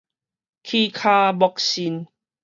[0.63, 2.07] 起跤揍身